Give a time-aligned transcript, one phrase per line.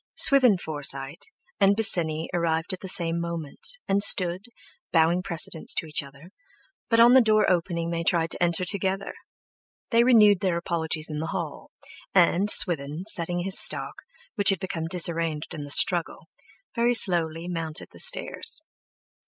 [0.17, 1.25] Swithin Forsyte,
[1.59, 7.47] and Bosinney arrived at the same moment,—and stood—bowing precedence to each other,—but on the door
[7.47, 9.13] opening they tried to enter together;
[9.91, 11.69] they renewed their apologies in the hall,
[12.15, 14.01] and, Swithin, settling his stock,
[14.33, 16.29] which had become disarranged in the struggle,
[16.75, 18.59] very slowly mounted the stairs.